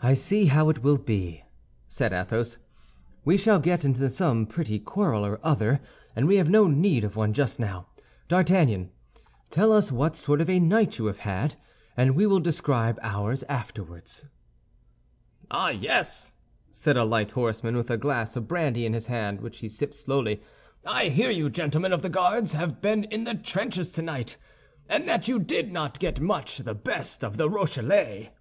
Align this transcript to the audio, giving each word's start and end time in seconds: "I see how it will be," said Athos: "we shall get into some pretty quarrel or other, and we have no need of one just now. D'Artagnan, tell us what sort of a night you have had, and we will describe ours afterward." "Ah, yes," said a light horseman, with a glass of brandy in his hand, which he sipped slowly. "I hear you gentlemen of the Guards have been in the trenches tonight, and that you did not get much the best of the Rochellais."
"I 0.00 0.14
see 0.14 0.46
how 0.46 0.70
it 0.70 0.82
will 0.82 0.98
be," 0.98 1.44
said 1.86 2.12
Athos: 2.12 2.58
"we 3.24 3.36
shall 3.36 3.60
get 3.60 3.84
into 3.84 4.08
some 4.08 4.44
pretty 4.44 4.80
quarrel 4.80 5.24
or 5.24 5.38
other, 5.40 5.78
and 6.16 6.26
we 6.26 6.34
have 6.38 6.50
no 6.50 6.66
need 6.66 7.04
of 7.04 7.14
one 7.14 7.32
just 7.32 7.60
now. 7.60 7.86
D'Artagnan, 8.26 8.90
tell 9.48 9.70
us 9.72 9.92
what 9.92 10.16
sort 10.16 10.40
of 10.40 10.50
a 10.50 10.58
night 10.58 10.98
you 10.98 11.06
have 11.06 11.20
had, 11.20 11.54
and 11.96 12.16
we 12.16 12.26
will 12.26 12.40
describe 12.40 12.98
ours 13.02 13.44
afterward." 13.44 14.10
"Ah, 15.48 15.68
yes," 15.70 16.32
said 16.72 16.96
a 16.96 17.04
light 17.04 17.30
horseman, 17.30 17.76
with 17.76 17.88
a 17.92 17.96
glass 17.96 18.34
of 18.34 18.48
brandy 18.48 18.84
in 18.84 18.94
his 18.94 19.06
hand, 19.06 19.40
which 19.40 19.60
he 19.60 19.68
sipped 19.68 19.94
slowly. 19.94 20.42
"I 20.84 21.08
hear 21.08 21.30
you 21.30 21.50
gentlemen 21.50 21.92
of 21.92 22.02
the 22.02 22.08
Guards 22.08 22.54
have 22.54 22.82
been 22.82 23.04
in 23.04 23.22
the 23.22 23.34
trenches 23.36 23.92
tonight, 23.92 24.38
and 24.88 25.08
that 25.08 25.28
you 25.28 25.38
did 25.38 25.72
not 25.72 26.00
get 26.00 26.18
much 26.20 26.58
the 26.58 26.74
best 26.74 27.22
of 27.22 27.36
the 27.36 27.48
Rochellais." 27.48 28.32